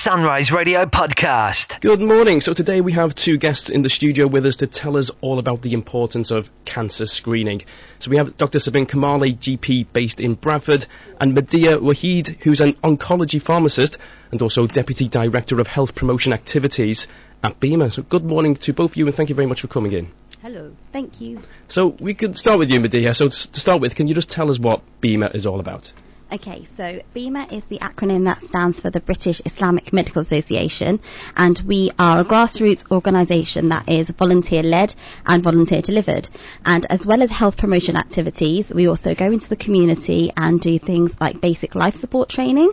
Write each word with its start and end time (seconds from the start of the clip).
Sunrise 0.00 0.50
Radio 0.50 0.86
podcast. 0.86 1.78
Good 1.82 2.00
morning. 2.00 2.40
So 2.40 2.54
today 2.54 2.80
we 2.80 2.92
have 2.92 3.14
two 3.14 3.36
guests 3.36 3.68
in 3.68 3.82
the 3.82 3.90
studio 3.90 4.26
with 4.26 4.46
us 4.46 4.56
to 4.56 4.66
tell 4.66 4.96
us 4.96 5.10
all 5.20 5.38
about 5.38 5.60
the 5.60 5.74
importance 5.74 6.30
of 6.30 6.48
cancer 6.64 7.04
screening. 7.04 7.60
So 7.98 8.10
we 8.10 8.16
have 8.16 8.34
Dr. 8.38 8.60
Sabin 8.60 8.86
Kamali, 8.86 9.36
GP 9.36 9.88
based 9.92 10.18
in 10.18 10.36
Bradford, 10.36 10.86
and 11.20 11.36
Madeeha 11.36 11.80
Waheed, 11.80 12.38
who's 12.40 12.62
an 12.62 12.72
oncology 12.82 13.42
pharmacist 13.42 13.98
and 14.32 14.40
also 14.40 14.66
Deputy 14.66 15.06
Director 15.06 15.60
of 15.60 15.66
Health 15.66 15.94
Promotion 15.94 16.32
Activities 16.32 17.06
at 17.44 17.60
BIMA. 17.60 17.92
So 17.92 18.00
good 18.00 18.24
morning 18.24 18.56
to 18.56 18.72
both 18.72 18.92
of 18.92 18.96
you 18.96 19.04
and 19.04 19.14
thank 19.14 19.28
you 19.28 19.34
very 19.34 19.48
much 19.48 19.60
for 19.60 19.68
coming 19.68 19.92
in. 19.92 20.10
Hello, 20.40 20.74
thank 20.94 21.20
you. 21.20 21.42
So 21.68 21.88
we 22.00 22.14
could 22.14 22.38
start 22.38 22.58
with 22.58 22.70
you, 22.70 22.80
Madeeha. 22.80 23.14
So 23.14 23.28
to 23.28 23.60
start 23.60 23.82
with, 23.82 23.94
can 23.94 24.08
you 24.08 24.14
just 24.14 24.30
tell 24.30 24.48
us 24.48 24.58
what 24.58 24.80
BIMA 25.02 25.34
is 25.34 25.44
all 25.44 25.60
about? 25.60 25.92
Okay, 26.32 26.64
so 26.76 27.00
BIMA 27.12 27.52
is 27.52 27.64
the 27.64 27.80
acronym 27.80 28.24
that 28.26 28.40
stands 28.40 28.78
for 28.78 28.88
the 28.88 29.00
British 29.00 29.42
Islamic 29.44 29.92
Medical 29.92 30.22
Association, 30.22 31.00
and 31.36 31.58
we 31.66 31.90
are 31.98 32.20
a 32.20 32.24
grassroots 32.24 32.88
organisation 32.92 33.70
that 33.70 33.88
is 33.90 34.10
volunteer 34.10 34.62
led 34.62 34.94
and 35.26 35.42
volunteer 35.42 35.82
delivered. 35.82 36.28
And 36.64 36.86
as 36.86 37.04
well 37.04 37.24
as 37.24 37.32
health 37.32 37.56
promotion 37.56 37.96
activities, 37.96 38.72
we 38.72 38.86
also 38.86 39.12
go 39.12 39.26
into 39.32 39.48
the 39.48 39.56
community 39.56 40.30
and 40.36 40.60
do 40.60 40.78
things 40.78 41.20
like 41.20 41.40
basic 41.40 41.74
life 41.74 41.96
support 41.96 42.28
training. 42.28 42.70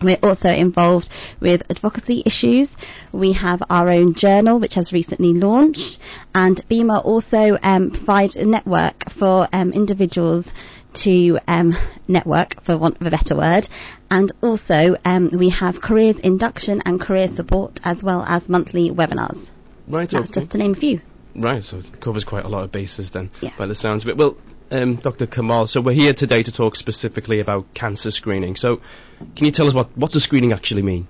We're 0.00 0.18
also 0.22 0.48
involved 0.48 1.10
with 1.40 1.68
advocacy 1.68 2.22
issues. 2.24 2.74
We 3.10 3.32
have 3.32 3.62
our 3.68 3.90
own 3.90 4.14
journal, 4.14 4.60
which 4.60 4.74
has 4.74 4.92
recently 4.92 5.34
launched, 5.34 5.98
and 6.34 6.56
BIMA 6.68 7.04
also 7.04 7.58
um, 7.62 7.90
provide 7.90 8.36
a 8.36 8.46
network 8.46 9.10
for 9.10 9.48
um, 9.52 9.72
individuals 9.72 10.54
to 10.94 11.38
um, 11.46 11.76
network, 12.06 12.62
for 12.62 12.76
want 12.76 13.00
of 13.00 13.06
a 13.06 13.10
better 13.10 13.36
word. 13.36 13.68
And 14.10 14.32
also, 14.40 14.96
um, 15.04 15.30
we 15.32 15.50
have 15.50 15.80
careers 15.80 16.18
induction 16.18 16.82
and 16.84 17.00
career 17.00 17.28
support, 17.28 17.80
as 17.84 18.02
well 18.02 18.24
as 18.26 18.48
monthly 18.48 18.90
webinars. 18.90 19.46
Right, 19.86 20.08
That's 20.08 20.30
okay. 20.30 20.40
just 20.40 20.50
to 20.52 20.58
name 20.58 20.72
a 20.72 20.74
few. 20.74 21.00
Right, 21.34 21.62
so 21.62 21.78
it 21.78 22.00
covers 22.00 22.24
quite 22.24 22.44
a 22.44 22.48
lot 22.48 22.64
of 22.64 22.72
bases 22.72 23.10
then, 23.10 23.30
Yeah. 23.40 23.52
by 23.56 23.66
the 23.66 23.74
sounds 23.74 24.02
of 24.02 24.08
it. 24.08 24.16
Well, 24.16 24.36
um, 24.70 24.96
Dr. 24.96 25.26
Kamal, 25.26 25.66
so 25.66 25.80
we're 25.80 25.94
here 25.94 26.12
today 26.12 26.42
to 26.42 26.52
talk 26.52 26.76
specifically 26.76 27.40
about 27.40 27.72
cancer 27.74 28.10
screening. 28.10 28.56
So, 28.56 28.80
can 29.36 29.46
you 29.46 29.52
tell 29.52 29.66
us 29.66 29.74
what, 29.74 29.96
what 29.96 30.12
does 30.12 30.24
screening 30.24 30.52
actually 30.52 30.82
mean? 30.82 31.06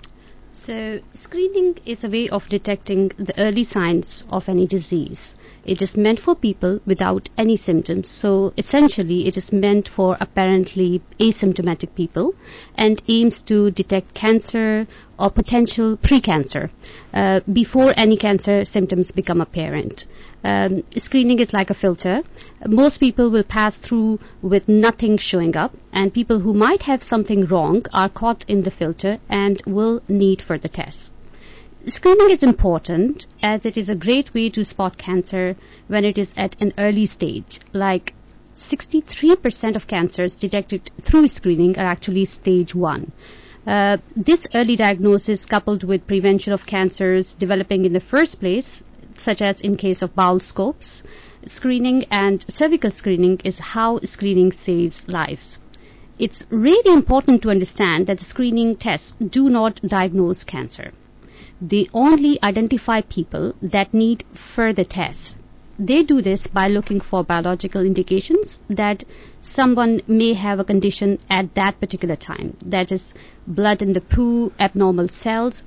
So, 0.53 0.99
screening 1.13 1.79
is 1.85 2.03
a 2.03 2.09
way 2.09 2.29
of 2.29 2.47
detecting 2.47 3.09
the 3.17 3.37
early 3.39 3.63
signs 3.63 4.23
of 4.29 4.47
any 4.49 4.67
disease. 4.67 5.35
It 5.69 5.83
is 5.83 5.95
meant 5.95 6.19
for 6.19 6.33
people 6.33 6.79
without 6.83 7.29
any 7.37 7.55
symptoms. 7.55 8.07
So, 8.07 8.53
essentially, 8.57 9.27
it 9.27 9.37
is 9.37 9.53
meant 9.53 9.87
for 9.87 10.17
apparently 10.19 10.99
asymptomatic 11.19 11.93
people 11.93 12.33
and 12.73 12.99
aims 13.07 13.43
to 13.43 13.69
detect 13.69 14.15
cancer 14.15 14.87
or 15.19 15.29
potential 15.29 15.95
precancer 15.95 16.71
uh, 17.13 17.41
before 17.53 17.93
any 17.95 18.17
cancer 18.17 18.65
symptoms 18.65 19.11
become 19.11 19.41
apparent. 19.41 20.05
Um, 20.43 20.81
screening 20.97 21.37
is 21.37 21.53
like 21.53 21.69
a 21.69 21.75
filter. 21.75 22.23
Most 22.65 22.97
people 22.97 23.29
will 23.29 23.43
pass 23.43 23.77
through 23.77 24.19
with 24.41 24.67
nothing 24.67 25.19
showing 25.19 25.55
up, 25.55 25.77
and 25.93 26.11
people 26.11 26.39
who 26.39 26.55
might 26.55 26.81
have 26.83 27.03
something 27.03 27.45
wrong 27.45 27.85
are 27.93 28.09
caught 28.09 28.43
in 28.47 28.63
the 28.63 28.71
filter 28.71 29.19
and 29.29 29.61
will 29.67 30.01
need 30.07 30.41
further 30.41 30.67
tests. 30.67 31.11
Screening 31.87 32.29
is 32.29 32.43
important 32.43 33.25
as 33.41 33.65
it 33.65 33.77
is 33.77 33.87
a 33.87 33.95
great 33.95 34.33
way 34.33 34.49
to 34.49 34.65
spot 34.65 34.97
cancer 34.97 35.55
when 35.87 36.03
it 36.03 36.17
is 36.17 36.33
at 36.35 36.57
an 36.59 36.73
early 36.77 37.05
stage. 37.05 37.61
Like 37.71 38.13
63% 38.57 39.77
of 39.77 39.87
cancers 39.87 40.35
detected 40.35 40.91
through 41.01 41.29
screening 41.29 41.79
are 41.79 41.85
actually 41.85 42.25
stage 42.25 42.75
1. 42.75 43.13
Uh, 43.65 43.97
this 44.13 44.45
early 44.53 44.75
diagnosis, 44.75 45.45
coupled 45.45 45.85
with 45.85 46.05
prevention 46.05 46.51
of 46.51 46.65
cancers 46.65 47.33
developing 47.33 47.85
in 47.85 47.93
the 47.93 48.01
first 48.01 48.41
place, 48.41 48.83
such 49.15 49.41
as 49.41 49.61
in 49.61 49.77
case 49.77 50.01
of 50.01 50.13
bowel 50.13 50.41
scopes, 50.41 51.01
screening 51.45 52.03
and 52.11 52.43
cervical 52.49 52.91
screening, 52.91 53.39
is 53.45 53.57
how 53.57 54.01
screening 54.01 54.51
saves 54.51 55.07
lives. 55.07 55.59
It's 56.19 56.45
really 56.49 56.93
important 56.93 57.41
to 57.43 57.49
understand 57.49 58.07
that 58.07 58.19
screening 58.19 58.75
tests 58.75 59.15
do 59.25 59.49
not 59.49 59.79
diagnose 59.81 60.43
cancer. 60.43 60.91
They 61.61 61.89
only 61.93 62.41
identify 62.41 63.01
people 63.01 63.53
that 63.61 63.93
need 63.93 64.23
further 64.33 64.85
tests. 64.85 65.37
They 65.77 66.03
do 66.03 66.21
this 66.21 66.47
by 66.47 66.67
looking 66.67 66.99
for 66.99 67.23
biological 67.23 67.85
indications 67.85 68.59
that 68.69 69.03
someone 69.41 70.01
may 70.07 70.33
have 70.33 70.59
a 70.59 70.63
condition 70.63 71.19
at 71.29 71.55
that 71.55 71.79
particular 71.79 72.15
time. 72.15 72.57
That 72.61 72.91
is, 72.91 73.13
blood 73.47 73.81
in 73.81 73.93
the 73.93 74.01
poo, 74.01 74.51
abnormal 74.59 75.07
cells. 75.09 75.63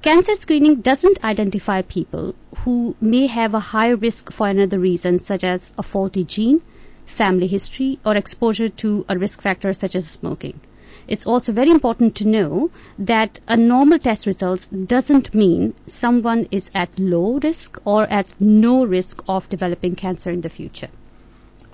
Cancer 0.00 0.34
screening 0.34 0.80
doesn't 0.80 1.24
identify 1.24 1.82
people 1.82 2.34
who 2.58 2.96
may 3.00 3.28
have 3.28 3.54
a 3.54 3.60
high 3.60 3.90
risk 3.90 4.32
for 4.32 4.48
another 4.48 4.78
reason, 4.78 5.18
such 5.20 5.44
as 5.44 5.72
a 5.78 5.82
faulty 5.82 6.24
gene, 6.24 6.62
family 7.06 7.46
history, 7.46 8.00
or 8.04 8.16
exposure 8.16 8.68
to 8.68 9.04
a 9.08 9.18
risk 9.18 9.40
factor 9.40 9.72
such 9.72 9.94
as 9.94 10.08
smoking. 10.08 10.60
It's 11.08 11.26
also 11.26 11.52
very 11.52 11.70
important 11.70 12.14
to 12.16 12.28
know 12.28 12.70
that 12.98 13.40
a 13.48 13.56
normal 13.56 13.98
test 13.98 14.26
results 14.26 14.68
doesn't 14.68 15.34
mean 15.34 15.74
someone 15.86 16.48
is 16.50 16.70
at 16.74 16.90
low 16.98 17.38
risk 17.42 17.78
or 17.84 18.04
at 18.04 18.32
no 18.40 18.84
risk 18.84 19.22
of 19.28 19.48
developing 19.48 19.94
cancer 19.94 20.30
in 20.30 20.40
the 20.40 20.48
future. 20.48 20.88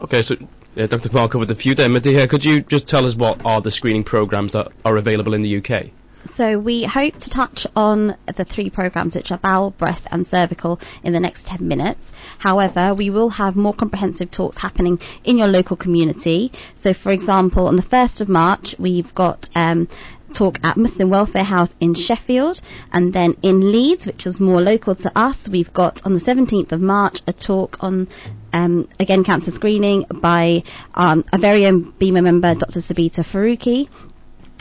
Okay, 0.00 0.22
so 0.22 0.36
uh, 0.76 0.86
Dr. 0.86 1.08
Kamal 1.08 1.28
covered 1.28 1.50
a 1.50 1.54
few 1.54 1.74
there. 1.74 1.88
Madeeha, 1.88 2.28
could 2.28 2.44
you 2.44 2.60
just 2.60 2.86
tell 2.86 3.04
us 3.04 3.16
what 3.16 3.44
are 3.44 3.60
the 3.60 3.70
screening 3.70 4.04
programs 4.04 4.52
that 4.52 4.68
are 4.84 4.96
available 4.96 5.34
in 5.34 5.42
the 5.42 5.56
UK? 5.58 5.90
So 6.26 6.58
we 6.58 6.84
hope 6.84 7.18
to 7.20 7.30
touch 7.30 7.66
on 7.76 8.16
the 8.36 8.44
three 8.44 8.70
programs, 8.70 9.14
which 9.14 9.30
are 9.30 9.38
bowel, 9.38 9.70
breast, 9.70 10.06
and 10.10 10.26
cervical, 10.26 10.80
in 11.02 11.12
the 11.12 11.20
next 11.20 11.46
10 11.46 11.66
minutes. 11.66 12.12
However, 12.38 12.94
we 12.94 13.10
will 13.10 13.30
have 13.30 13.56
more 13.56 13.74
comprehensive 13.74 14.30
talks 14.30 14.56
happening 14.56 15.00
in 15.24 15.38
your 15.38 15.48
local 15.48 15.76
community. 15.76 16.52
So, 16.76 16.92
for 16.92 17.12
example, 17.12 17.66
on 17.68 17.76
the 17.76 17.82
1st 17.82 18.20
of 18.20 18.28
March, 18.28 18.74
we've 18.78 19.14
got 19.14 19.48
um, 19.54 19.88
talk 20.32 20.58
at 20.64 20.76
Muslim 20.76 21.08
Welfare 21.10 21.44
House 21.44 21.74
in 21.80 21.94
Sheffield, 21.94 22.60
and 22.92 23.12
then 23.12 23.36
in 23.42 23.72
Leeds, 23.72 24.06
which 24.06 24.26
is 24.26 24.40
more 24.40 24.60
local 24.60 24.94
to 24.96 25.12
us, 25.16 25.48
we've 25.48 25.72
got 25.72 26.04
on 26.04 26.14
the 26.14 26.20
17th 26.20 26.72
of 26.72 26.80
March 26.80 27.20
a 27.26 27.32
talk 27.32 27.78
on 27.80 28.08
um, 28.52 28.88
again 28.98 29.24
cancer 29.24 29.50
screening 29.50 30.04
by 30.10 30.62
um, 30.94 31.24
a 31.32 31.38
very 31.38 31.66
own 31.66 31.92
BIMA 31.92 32.22
member, 32.22 32.54
Dr. 32.54 32.80
Sabita 32.80 33.24
Faruqi. 33.24 33.88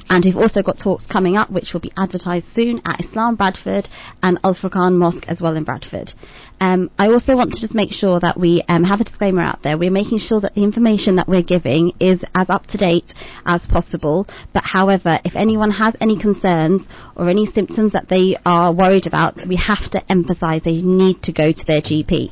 And 0.09 0.23
we've 0.23 0.37
also 0.37 0.63
got 0.63 0.77
talks 0.77 1.05
coming 1.05 1.35
up, 1.35 1.49
which 1.49 1.73
will 1.73 1.81
be 1.81 1.91
advertised 1.97 2.45
soon 2.45 2.81
at 2.85 3.01
Islam 3.01 3.35
Bradford 3.35 3.89
and 4.23 4.39
Al 4.43 4.53
Furqan 4.53 4.95
Mosque 4.95 5.27
as 5.27 5.41
well 5.41 5.55
in 5.55 5.65
Bradford. 5.65 6.13
Um, 6.61 6.89
I 6.97 7.09
also 7.09 7.35
want 7.35 7.53
to 7.53 7.59
just 7.59 7.75
make 7.75 7.91
sure 7.91 8.19
that 8.19 8.39
we 8.39 8.61
um, 8.69 8.85
have 8.85 9.01
a 9.01 9.03
disclaimer 9.03 9.41
out 9.41 9.63
there. 9.63 9.77
We're 9.77 9.91
making 9.91 10.19
sure 10.19 10.39
that 10.39 10.55
the 10.55 10.63
information 10.63 11.17
that 11.17 11.27
we're 11.27 11.41
giving 11.41 11.93
is 11.99 12.23
as 12.33 12.49
up 12.49 12.67
to 12.67 12.77
date 12.77 13.13
as 13.45 13.67
possible. 13.67 14.27
But 14.53 14.63
however, 14.63 15.19
if 15.25 15.35
anyone 15.35 15.71
has 15.71 15.95
any 15.99 16.15
concerns 16.15 16.87
or 17.15 17.29
any 17.29 17.45
symptoms 17.45 17.91
that 17.91 18.07
they 18.07 18.37
are 18.45 18.71
worried 18.71 19.07
about, 19.07 19.45
we 19.45 19.57
have 19.57 19.89
to 19.89 20.11
emphasise 20.11 20.61
they 20.61 20.81
need 20.81 21.21
to 21.23 21.33
go 21.33 21.51
to 21.51 21.65
their 21.65 21.81
GP. 21.81 22.31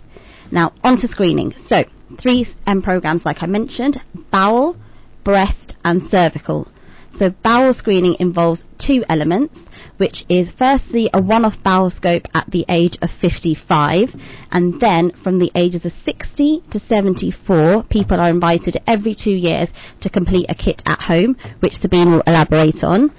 Now, 0.50 0.72
on 0.84 0.96
to 0.97 1.07
screening. 1.07 1.53
So, 1.53 1.84
three 2.18 2.47
um, 2.66 2.81
programs, 2.81 3.25
like 3.25 3.44
I 3.44 3.47
mentioned 3.47 4.02
bowel, 4.31 4.78
breast, 5.24 5.75
and 5.84 6.07
cervical. 6.07 6.68
So 7.17 7.29
bowel 7.29 7.71
screening 7.71 8.17
involves 8.19 8.65
two 8.77 9.05
elements, 9.07 9.67
which 9.95 10.25
is 10.27 10.51
firstly 10.51 11.09
a 11.13 11.21
one-off 11.21 11.63
bowel 11.63 11.89
scope 11.89 12.27
at 12.35 12.51
the 12.51 12.65
age 12.67 12.97
of 13.01 13.09
55, 13.09 14.13
and 14.51 14.81
then 14.81 15.11
from 15.11 15.39
the 15.39 15.49
ages 15.55 15.85
of 15.85 15.93
60 15.93 16.61
to 16.71 16.77
74, 16.77 17.83
people 17.83 18.19
are 18.19 18.29
invited 18.29 18.81
every 18.85 19.15
two 19.15 19.33
years 19.33 19.71
to 20.01 20.09
complete 20.09 20.47
a 20.49 20.55
kit 20.55 20.83
at 20.85 21.01
home, 21.03 21.37
which 21.61 21.77
Sabin 21.77 22.11
will 22.11 22.23
elaborate 22.27 22.83
on. 22.83 23.11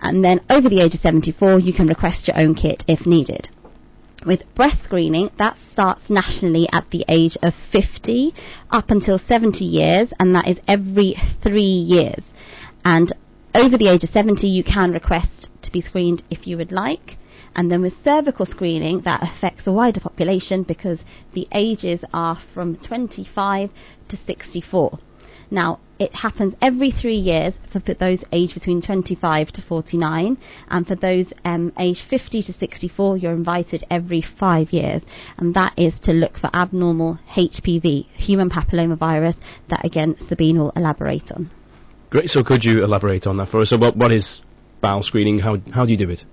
And 0.00 0.24
then 0.24 0.40
over 0.48 0.70
the 0.70 0.80
age 0.80 0.94
of 0.94 1.00
74, 1.00 1.58
you 1.58 1.74
can 1.74 1.86
request 1.86 2.28
your 2.28 2.38
own 2.38 2.54
kit 2.54 2.86
if 2.88 3.04
needed. 3.04 3.50
With 4.24 4.54
breast 4.54 4.84
screening, 4.84 5.30
that 5.36 5.58
starts 5.58 6.08
nationally 6.08 6.66
at 6.72 6.88
the 6.88 7.04
age 7.08 7.36
of 7.42 7.54
50 7.54 8.34
up 8.70 8.90
until 8.90 9.18
70 9.18 9.66
years, 9.66 10.14
and 10.18 10.34
that 10.34 10.48
is 10.48 10.62
every 10.66 11.12
three 11.42 11.60
years. 11.60 12.30
And 12.86 13.12
over 13.54 13.78
the 13.78 13.88
age 13.88 14.02
of 14.02 14.10
70, 14.10 14.48
you 14.48 14.64
can 14.64 14.92
request 14.92 15.48
to 15.62 15.70
be 15.70 15.80
screened 15.80 16.22
if 16.28 16.46
you 16.46 16.56
would 16.56 16.72
like. 16.72 17.16
And 17.54 17.70
then 17.70 17.82
with 17.82 18.02
cervical 18.02 18.46
screening, 18.46 19.02
that 19.02 19.22
affects 19.22 19.66
a 19.68 19.72
wider 19.72 20.00
population 20.00 20.64
because 20.64 21.04
the 21.34 21.46
ages 21.52 22.04
are 22.12 22.34
from 22.34 22.74
25 22.74 23.70
to 24.08 24.16
64. 24.16 24.98
Now, 25.52 25.78
it 26.00 26.16
happens 26.16 26.56
every 26.60 26.90
three 26.90 27.14
years 27.16 27.54
for 27.68 27.78
those 27.78 28.24
aged 28.32 28.54
between 28.54 28.80
25 28.80 29.52
to 29.52 29.62
49, 29.62 30.36
and 30.68 30.86
for 30.88 30.96
those 30.96 31.32
um, 31.44 31.72
aged 31.78 32.02
50 32.02 32.42
to 32.42 32.52
64, 32.52 33.18
you're 33.18 33.32
invited 33.32 33.84
every 33.88 34.20
five 34.20 34.72
years, 34.72 35.02
and 35.38 35.54
that 35.54 35.74
is 35.76 36.00
to 36.00 36.12
look 36.12 36.38
for 36.38 36.50
abnormal 36.52 37.20
HPV, 37.34 38.06
human 38.14 38.50
papillomavirus, 38.50 39.38
that 39.68 39.84
again 39.84 40.18
Sabin 40.18 40.58
will 40.58 40.72
elaborate 40.74 41.30
on. 41.30 41.50
Great. 42.14 42.30
So 42.30 42.44
could 42.44 42.64
you 42.64 42.84
elaborate 42.84 43.26
on 43.26 43.38
that 43.38 43.48
for 43.48 43.60
us? 43.60 43.70
So 43.70 43.76
what, 43.76 43.96
what 43.96 44.12
is 44.12 44.44
bowel 44.80 45.02
screening? 45.02 45.40
How, 45.40 45.58
how 45.72 45.84
do 45.84 45.92
you 45.92 45.96
do 45.96 46.10
it? 46.10 46.24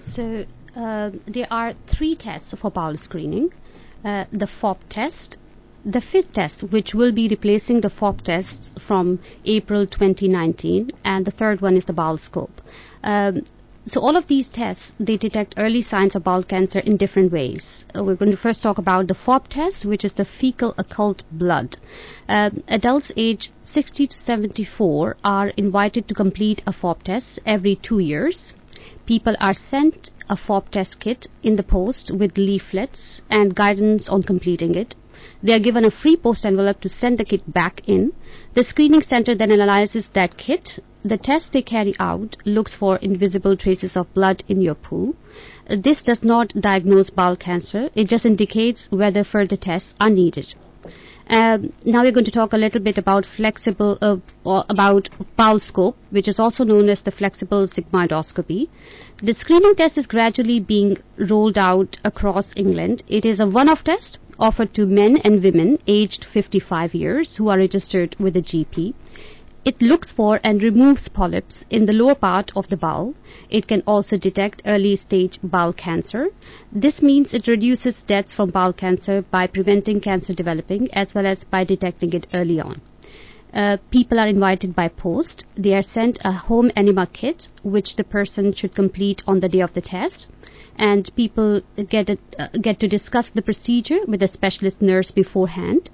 So 0.00 0.44
uh, 0.74 1.10
there 1.24 1.46
are 1.52 1.72
three 1.86 2.16
tests 2.16 2.52
for 2.54 2.68
bowel 2.68 2.96
screening. 2.96 3.52
Uh, 4.04 4.24
the 4.32 4.48
FOB 4.48 4.78
test, 4.88 5.36
the 5.84 6.00
FIT 6.00 6.34
test, 6.34 6.64
which 6.64 6.96
will 6.96 7.12
be 7.12 7.28
replacing 7.28 7.80
the 7.80 7.90
FOB 7.90 8.24
tests 8.24 8.74
from 8.80 9.20
April 9.44 9.86
2019, 9.86 10.90
and 11.04 11.24
the 11.24 11.30
third 11.30 11.60
one 11.60 11.76
is 11.76 11.84
the 11.84 11.92
bowel 11.92 12.18
scope. 12.18 12.60
Um, 13.04 13.44
so 13.86 14.00
all 14.00 14.16
of 14.16 14.26
these 14.26 14.50
tests, 14.50 14.94
they 15.00 15.16
detect 15.16 15.54
early 15.56 15.80
signs 15.80 16.14
of 16.14 16.24
bowel 16.24 16.42
cancer 16.42 16.80
in 16.80 16.98
different 16.98 17.32
ways. 17.32 17.86
Uh, 17.96 18.04
we're 18.04 18.14
going 18.14 18.30
to 18.30 18.36
first 18.36 18.62
talk 18.62 18.76
about 18.76 19.08
the 19.08 19.14
FOB 19.14 19.48
test, 19.48 19.86
which 19.86 20.04
is 20.04 20.14
the 20.14 20.24
fecal 20.24 20.74
occult 20.76 21.22
blood. 21.32 21.78
Uh, 22.28 22.50
adults 22.68 23.10
age 23.16 23.50
60 23.64 24.06
to 24.08 24.18
74 24.18 25.16
are 25.24 25.48
invited 25.56 26.06
to 26.08 26.14
complete 26.14 26.62
a 26.66 26.72
FOB 26.72 27.02
test 27.04 27.38
every 27.46 27.74
two 27.74 27.98
years. 27.98 28.54
People 29.06 29.34
are 29.40 29.54
sent 29.54 30.10
a 30.28 30.36
FOB 30.36 30.70
test 30.70 31.00
kit 31.00 31.26
in 31.42 31.56
the 31.56 31.62
post 31.62 32.10
with 32.10 32.36
leaflets 32.36 33.22
and 33.30 33.54
guidance 33.54 34.10
on 34.10 34.22
completing 34.22 34.74
it. 34.74 34.94
They 35.42 35.54
are 35.54 35.58
given 35.58 35.84
a 35.84 35.90
free 35.90 36.16
post 36.16 36.44
envelope 36.44 36.80
to 36.80 36.88
send 36.88 37.18
the 37.18 37.24
kit 37.24 37.52
back 37.52 37.82
in. 37.86 38.12
The 38.54 38.62
screening 38.62 39.02
center 39.02 39.34
then 39.34 39.52
analyzes 39.52 40.10
that 40.10 40.36
kit. 40.36 40.78
The 41.02 41.16
test 41.16 41.52
they 41.52 41.62
carry 41.62 41.94
out 41.98 42.36
looks 42.44 42.74
for 42.74 42.96
invisible 42.96 43.56
traces 43.56 43.96
of 43.96 44.12
blood 44.12 44.44
in 44.48 44.60
your 44.60 44.74
poo. 44.74 45.16
This 45.68 46.02
does 46.02 46.22
not 46.22 46.52
diagnose 46.60 47.10
bowel 47.10 47.36
cancer. 47.36 47.90
It 47.94 48.08
just 48.08 48.26
indicates 48.26 48.90
whether 48.90 49.24
further 49.24 49.56
tests 49.56 49.94
are 50.00 50.10
needed. 50.10 50.54
Um, 51.28 51.72
now 51.84 52.02
we're 52.02 52.10
going 52.10 52.24
to 52.24 52.32
talk 52.32 52.52
a 52.52 52.56
little 52.56 52.80
bit 52.80 52.98
about 52.98 53.24
flexible, 53.24 53.96
uh, 54.02 54.16
about 54.44 55.08
bowel 55.36 55.60
scope, 55.60 55.96
which 56.10 56.26
is 56.26 56.40
also 56.40 56.64
known 56.64 56.88
as 56.88 57.02
the 57.02 57.12
flexible 57.12 57.66
sigmoidoscopy. 57.68 58.68
The 59.22 59.34
screening 59.34 59.76
test 59.76 59.96
is 59.96 60.08
gradually 60.08 60.58
being 60.58 60.96
rolled 61.16 61.56
out 61.56 61.98
across 62.04 62.52
England. 62.56 63.04
It 63.06 63.24
is 63.24 63.38
a 63.38 63.46
one-off 63.46 63.84
test 63.84 64.18
offered 64.40 64.72
to 64.74 64.86
men 64.86 65.18
and 65.18 65.42
women 65.42 65.78
aged 65.86 66.24
55 66.24 66.94
years 66.94 67.36
who 67.36 67.48
are 67.48 67.58
registered 67.58 68.16
with 68.18 68.36
a 68.36 68.40
GP. 68.40 68.94
It 69.62 69.82
looks 69.82 70.10
for 70.10 70.40
and 70.42 70.62
removes 70.62 71.08
polyps 71.08 71.66
in 71.68 71.84
the 71.84 71.92
lower 71.92 72.14
part 72.14 72.50
of 72.56 72.68
the 72.68 72.78
bowel. 72.78 73.14
It 73.50 73.66
can 73.66 73.82
also 73.86 74.16
detect 74.16 74.62
early 74.64 74.96
stage 74.96 75.38
bowel 75.42 75.74
cancer. 75.74 76.28
This 76.72 77.02
means 77.02 77.34
it 77.34 77.46
reduces 77.46 78.02
deaths 78.02 78.34
from 78.34 78.48
bowel 78.48 78.72
cancer 78.72 79.20
by 79.20 79.46
preventing 79.46 80.00
cancer 80.00 80.32
developing 80.32 80.88
as 80.94 81.14
well 81.14 81.26
as 81.26 81.44
by 81.44 81.64
detecting 81.64 82.14
it 82.14 82.26
early 82.32 82.58
on. 82.58 82.80
Uh, 83.52 83.76
people 83.90 84.20
are 84.20 84.28
invited 84.28 84.76
by 84.76 84.86
post. 84.86 85.44
They 85.56 85.74
are 85.74 85.82
sent 85.82 86.18
a 86.24 86.32
home 86.32 86.70
enema 86.76 87.06
kit, 87.06 87.48
which 87.62 87.96
the 87.96 88.04
person 88.04 88.52
should 88.52 88.74
complete 88.74 89.22
on 89.26 89.40
the 89.40 89.48
day 89.48 89.60
of 89.60 89.74
the 89.74 89.80
test. 89.80 90.28
And 90.76 91.14
people 91.16 91.60
get, 91.88 92.10
a, 92.10 92.18
uh, 92.38 92.48
get 92.60 92.78
to 92.80 92.88
discuss 92.88 93.30
the 93.30 93.42
procedure 93.42 94.00
with 94.06 94.22
a 94.22 94.28
specialist 94.28 94.80
nurse 94.80 95.10
beforehand. 95.10 95.90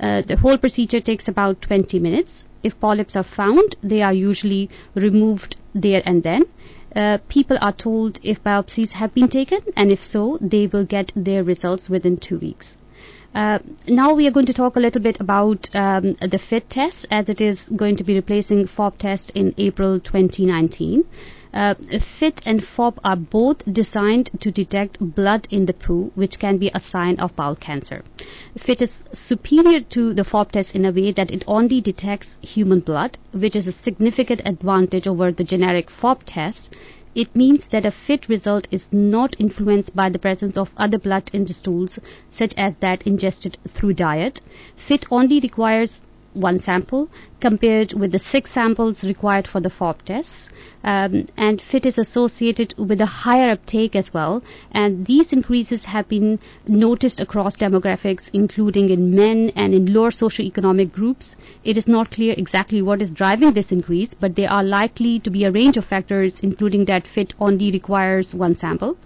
Uh, 0.00 0.22
the 0.22 0.36
whole 0.36 0.56
procedure 0.56 1.00
takes 1.00 1.28
about 1.28 1.60
20 1.60 1.98
minutes. 1.98 2.46
If 2.62 2.78
polyps 2.80 3.16
are 3.16 3.22
found, 3.22 3.76
they 3.82 4.02
are 4.02 4.14
usually 4.14 4.70
removed 4.94 5.56
there 5.74 6.02
and 6.06 6.22
then. 6.22 6.44
Uh, 6.94 7.18
people 7.28 7.58
are 7.60 7.72
told 7.72 8.18
if 8.22 8.42
biopsies 8.42 8.92
have 8.92 9.14
been 9.14 9.28
taken, 9.28 9.60
and 9.76 9.90
if 9.90 10.02
so, 10.02 10.38
they 10.40 10.66
will 10.66 10.84
get 10.84 11.12
their 11.14 11.44
results 11.44 11.88
within 11.88 12.16
two 12.16 12.38
weeks. 12.38 12.76
Uh, 13.34 13.60
now 13.86 14.12
we 14.14 14.26
are 14.26 14.32
going 14.32 14.46
to 14.46 14.52
talk 14.52 14.74
a 14.74 14.80
little 14.80 15.00
bit 15.00 15.20
about 15.20 15.68
um, 15.74 16.14
the 16.20 16.38
FIT 16.38 16.68
test, 16.68 17.06
as 17.10 17.28
it 17.28 17.40
is 17.40 17.70
going 17.76 17.96
to 17.96 18.02
be 18.02 18.14
replacing 18.14 18.66
FOB 18.66 18.98
test 18.98 19.30
in 19.30 19.54
April 19.56 20.00
2019. 20.00 21.04
Uh, 21.52 21.74
FIT 22.00 22.40
and 22.46 22.62
FOB 22.62 23.00
are 23.04 23.16
both 23.16 23.64
designed 23.72 24.30
to 24.40 24.50
detect 24.50 24.98
blood 25.00 25.46
in 25.50 25.66
the 25.66 25.72
poo, 25.72 26.10
which 26.14 26.38
can 26.38 26.58
be 26.58 26.70
a 26.74 26.80
sign 26.80 27.18
of 27.18 27.34
bowel 27.34 27.56
cancer. 27.56 28.04
FIT 28.56 28.82
is 28.82 29.04
superior 29.12 29.80
to 29.80 30.12
the 30.14 30.24
FOB 30.24 30.52
test 30.52 30.74
in 30.74 30.84
a 30.84 30.92
way 30.92 31.12
that 31.12 31.30
it 31.30 31.44
only 31.46 31.80
detects 31.80 32.38
human 32.42 32.80
blood, 32.80 33.18
which 33.32 33.54
is 33.54 33.66
a 33.66 33.72
significant 33.72 34.40
advantage 34.44 35.06
over 35.06 35.32
the 35.32 35.44
generic 35.44 35.90
FOB 35.90 36.24
test. 36.24 36.72
It 37.14 37.34
means 37.34 37.66
that 37.68 37.84
a 37.84 37.90
FIT 37.90 38.28
result 38.28 38.68
is 38.70 38.92
not 38.92 39.34
influenced 39.38 39.96
by 39.96 40.10
the 40.10 40.18
presence 40.18 40.56
of 40.56 40.70
other 40.76 40.98
blood 40.98 41.28
in 41.32 41.44
the 41.44 41.54
stools, 41.54 41.98
such 42.28 42.54
as 42.56 42.76
that 42.76 43.02
ingested 43.04 43.58
through 43.68 43.94
diet. 43.94 44.40
FIT 44.76 45.06
only 45.10 45.40
requires 45.40 46.02
one 46.34 46.58
sample 46.58 47.08
compared 47.40 47.92
with 47.92 48.12
the 48.12 48.18
six 48.18 48.52
samples 48.52 49.02
required 49.02 49.48
for 49.48 49.60
the 49.60 49.70
FOB 49.70 50.04
tests. 50.04 50.50
Um, 50.84 51.26
and 51.36 51.60
FIT 51.60 51.86
is 51.86 51.98
associated 51.98 52.74
with 52.78 53.00
a 53.00 53.06
higher 53.06 53.50
uptake 53.50 53.96
as 53.96 54.14
well. 54.14 54.42
And 54.70 55.06
these 55.06 55.32
increases 55.32 55.84
have 55.86 56.08
been 56.08 56.38
noticed 56.66 57.20
across 57.20 57.56
demographics, 57.56 58.30
including 58.32 58.90
in 58.90 59.14
men 59.14 59.52
and 59.56 59.74
in 59.74 59.92
lower 59.92 60.10
socioeconomic 60.10 60.92
groups. 60.92 61.36
It 61.64 61.76
is 61.76 61.88
not 61.88 62.10
clear 62.10 62.34
exactly 62.36 62.80
what 62.80 63.02
is 63.02 63.12
driving 63.12 63.52
this 63.52 63.72
increase, 63.72 64.14
but 64.14 64.36
there 64.36 64.50
are 64.50 64.64
likely 64.64 65.18
to 65.20 65.30
be 65.30 65.44
a 65.44 65.50
range 65.52 65.76
of 65.76 65.84
factors, 65.84 66.40
including 66.40 66.84
that 66.86 67.06
FIT 67.06 67.34
only 67.40 67.70
requires 67.70 68.34
one 68.34 68.54
sample. 68.54 68.96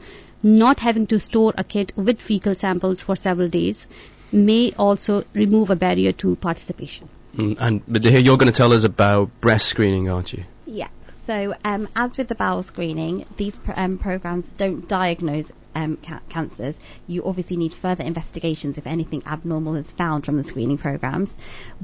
Not 0.43 0.81
having 0.81 1.06
to 1.06 1.19
store 1.19 1.55
a 1.56 1.65
kit 1.65 1.93
with 1.97 2.20
fecal 2.20 2.55
samples 2.55 3.00
for 3.00 3.17
several 3.17 3.49
days 3.49 3.87
may 4.34 4.72
also 4.72 5.25
remove 5.32 5.70
a 5.70 5.76
barrier 5.76 6.12
to 6.12 6.36
participation. 6.36 7.08
Mm, 7.36 7.56
and 7.60 7.82
but 7.88 8.04
here 8.04 8.19
you're 8.19 8.36
going 8.36 8.52
to 8.52 8.56
tell 8.56 8.72
us 8.72 8.84
about 8.84 9.31
breast 9.40 9.66
screening, 9.66 10.10
aren't 10.10 10.32
you? 10.32 10.44
Yeah. 10.66 10.88
So, 11.22 11.54
um, 11.64 11.88
as 11.96 12.19
with 12.19 12.28
the 12.28 12.34
bowel 12.34 12.62
screening, 12.62 13.25
these 13.38 13.56
pr- 13.56 13.72
um, 13.76 13.98
programs 13.98 14.50
don't 14.50 14.86
diagnose 14.86 15.50
um, 15.75 15.97
ca- 15.97 16.21
cancers. 16.29 16.76
You 17.06 17.25
obviously 17.25 17.56
need 17.56 17.75
further 17.75 18.05
investigations 18.05 18.79
if 18.79 18.87
anything 18.87 19.23
abnormal 19.26 19.76
is 19.76 19.91
found 19.93 20.25
from 20.25 20.37
the 20.37 20.44
screening 20.44 20.79
programs. 20.79 21.35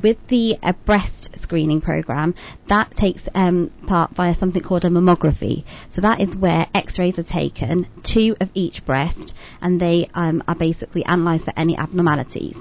With 0.00 0.18
the 0.28 0.56
uh, 0.62 0.72
breast 0.72 1.30
screening 1.40 1.80
program, 1.80 2.34
that 2.68 2.96
takes 2.96 3.28
um, 3.34 3.70
part 3.86 4.12
via 4.12 4.34
something 4.34 4.62
called 4.62 4.84
a 4.84 4.88
mammography. 4.88 5.64
So 5.90 6.00
that 6.02 6.20
is 6.20 6.36
where 6.36 6.66
X-rays 6.74 7.18
are 7.18 7.24
taken, 7.24 7.86
two 8.02 8.36
of 8.40 8.50
each 8.54 8.84
breast, 8.84 9.34
and 9.60 9.80
they 9.80 10.08
um, 10.14 10.42
are 10.48 10.54
basically 10.54 11.04
analysed 11.04 11.44
for 11.44 11.52
any 11.56 11.76
abnormalities. 11.76 12.56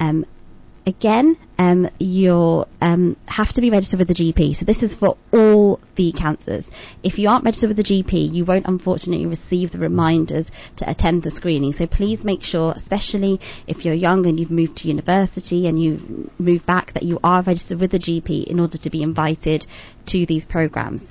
Um, 0.00 0.26
again, 0.86 1.36
um, 1.58 1.88
you'll 1.98 2.66
um, 2.80 3.16
have 3.28 3.52
to 3.52 3.60
be 3.60 3.70
registered 3.70 3.98
with 3.98 4.08
the 4.08 4.14
GP. 4.14 4.56
So 4.56 4.64
this 4.64 4.82
is 4.82 4.94
for 4.94 5.16
all 5.32 5.80
the 5.94 6.12
cancers. 6.12 6.68
If 7.02 7.18
you 7.18 7.28
aren't 7.28 7.44
registered 7.44 7.68
with 7.68 7.76
the 7.76 7.82
GP, 7.84 8.32
you 8.32 8.44
won't 8.44 8.66
unfortunately 8.66 9.26
receive 9.26 9.70
the 9.70 9.78
reminders 9.78 10.50
to 10.76 10.90
attend 10.90 11.22
the 11.22 11.30
screening. 11.30 11.72
So 11.72 11.86
please 11.86 12.24
make 12.24 12.42
sure, 12.42 12.72
especially 12.74 13.40
if 13.66 13.84
you're 13.84 13.94
young 13.94 14.26
and 14.26 14.40
you've 14.40 14.50
moved 14.50 14.78
to 14.78 14.88
university 14.88 15.66
and 15.66 15.80
you've 15.80 16.40
moved 16.40 16.66
back, 16.66 16.92
that 16.94 17.04
you 17.04 17.20
are 17.22 17.42
registered 17.42 17.80
with 17.80 17.92
the 17.92 17.98
GP 17.98 18.44
in 18.44 18.58
order 18.58 18.78
to 18.78 18.90
be 18.90 19.02
invited 19.02 19.66
to 20.06 20.26
these 20.26 20.44
programs. 20.44 21.06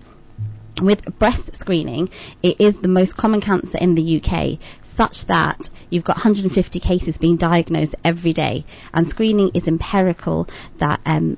With 0.81 1.19
breast 1.19 1.55
screening, 1.55 2.09
it 2.41 2.59
is 2.59 2.77
the 2.77 2.87
most 2.87 3.15
common 3.15 3.41
cancer 3.41 3.77
in 3.77 3.95
the 3.95 4.21
UK, 4.21 4.57
such 4.95 5.25
that 5.25 5.69
you've 5.89 6.03
got 6.03 6.17
150 6.17 6.79
cases 6.79 7.17
being 7.17 7.37
diagnosed 7.37 7.95
every 8.03 8.33
day, 8.33 8.65
and 8.93 9.07
screening 9.07 9.51
is 9.53 9.67
empirical 9.67 10.47
that 10.77 10.99
um, 11.05 11.37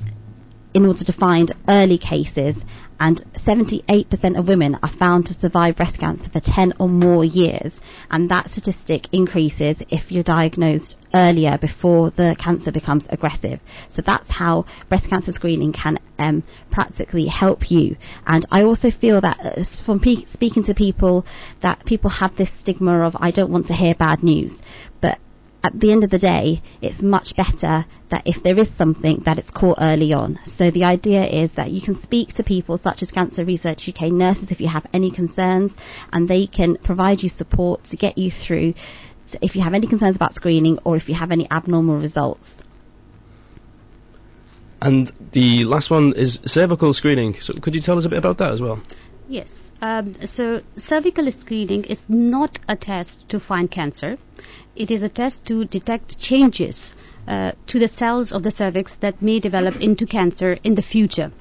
in 0.74 0.86
order 0.86 1.04
to 1.04 1.14
find 1.14 1.52
early 1.68 1.98
cases 1.98 2.64
and 3.04 3.18
78% 3.34 4.40
of 4.40 4.48
women 4.48 4.80
are 4.82 4.88
found 4.88 5.26
to 5.26 5.34
survive 5.34 5.76
breast 5.76 6.00
cancer 6.00 6.30
for 6.30 6.40
10 6.40 6.76
or 6.80 6.88
more 6.88 7.26
years. 7.26 7.82
And 8.10 8.30
that 8.30 8.50
statistic 8.50 9.10
increases 9.12 9.84
if 9.90 10.10
you're 10.10 10.24
diagnosed 10.24 10.98
earlier 11.14 11.58
before 11.58 12.12
the 12.12 12.34
cancer 12.40 12.72
becomes 12.72 13.06
aggressive. 13.10 13.60
So 13.90 14.02
that's 14.02 14.32
how 14.32 14.68
breast 14.88 15.10
cancer 15.10 15.34
screening 15.34 15.74
can 15.74 16.00
um, 16.18 16.44
practically 16.72 17.26
help 17.26 17.70
you. 17.70 17.98
And 18.26 18.46
I 18.50 18.64
also 18.64 18.90
feel 18.90 19.20
that 19.20 19.38
uh, 19.46 19.64
from 19.84 20.00
pe- 20.00 20.24
speaking 20.24 20.64
to 20.64 20.74
people 20.74 21.26
that 21.60 21.84
people 21.84 22.10
have 22.10 22.38
this 22.38 22.54
stigma 22.54 23.02
of 23.02 23.18
I 23.20 23.32
don't 23.32 23.52
want 23.52 23.68
to 23.68 23.74
hear 23.74 23.96
bad 23.96 24.24
news. 24.24 24.62
But 25.02 25.20
at 25.64 25.80
the 25.80 25.92
end 25.92 26.04
of 26.04 26.10
the 26.10 26.20
day, 26.20 26.62
it's 26.82 27.02
much 27.02 27.36
better 27.36 27.86
that 28.10 28.24
if 28.26 28.44
there 28.44 28.60
is 28.60 28.70
something 28.70 29.22
that 29.26 29.38
it's 29.38 29.52
caught 29.52 29.78
early 29.80 30.12
on. 30.12 30.40
So 30.46 30.70
the 30.72 30.84
idea 30.84 31.26
is 31.26 31.54
that 31.54 31.72
you 31.72 31.80
can 31.80 31.96
speak 31.96 32.34
to 32.34 32.44
people 32.44 32.78
such 32.78 33.02
as 33.02 33.12
Cancer 33.12 33.46
Research 33.46 33.88
UK 33.88 34.12
nurses 34.12 34.52
if 34.52 34.60
you 34.60 34.68
have 34.68 34.86
any 34.94 35.10
concerns 35.10 35.76
and 36.12 36.28
they 36.28 36.48
can 36.48 36.76
provide 36.76 37.24
you 37.24 37.30
support 37.30 37.86
to 37.86 37.96
get 37.96 38.18
you 38.18 38.30
through 38.30 38.74
if 39.42 39.56
you 39.56 39.62
have 39.62 39.74
any 39.74 39.88
concerns 39.88 40.18
about 40.18 40.34
screening 40.34 40.80
or 40.84 40.98
if 40.98 41.08
you 41.08 41.16
have 41.16 41.32
any 41.32 41.50
abnormal 41.50 41.98
results. 41.98 42.58
And 44.82 45.10
the 45.32 45.64
last 45.64 45.90
one 45.90 46.12
is 46.14 46.42
cervical 46.46 46.94
screening. 46.94 47.40
So 47.40 47.54
could 47.54 47.74
you 47.74 47.80
tell 47.80 47.98
us 47.98 48.04
a 48.04 48.10
bit 48.10 48.18
about 48.20 48.40
that 48.40 48.52
as 48.52 48.62
well? 48.62 48.82
Yes. 49.30 49.63
Um, 49.84 50.16
so 50.24 50.62
cervical 50.78 51.30
screening 51.30 51.84
is 51.84 52.06
not 52.08 52.58
a 52.70 52.76
test 52.78 53.28
to 53.28 53.38
find 53.38 53.70
cancer. 53.70 54.18
It 54.78 54.90
is 54.90 55.04
a 55.04 55.10
test 55.10 55.44
to 55.48 55.66
detect 55.66 56.18
changes 56.18 56.96
uh, 57.28 57.52
to 57.68 57.80
the 57.80 57.90
cells 57.90 58.32
of 58.32 58.44
the 58.44 58.52
cervix 58.52 58.96
that 58.96 59.22
may 59.22 59.42
develop 59.42 59.82
into 59.82 60.06
cancer 60.06 60.58
in 60.64 60.76
the 60.76 60.82
future. 60.82 61.34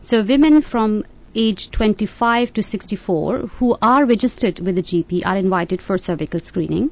So 0.00 0.22
women 0.22 0.60
from 0.60 1.02
age 1.34 1.72
25 1.72 2.52
to 2.52 2.62
64 2.62 3.38
who 3.58 3.76
are 3.82 4.04
registered 4.04 4.60
with 4.60 4.76
the 4.76 4.82
GP 4.82 5.26
are 5.26 5.36
invited 5.36 5.82
for 5.82 5.98
cervical 5.98 6.38
screening. 6.38 6.90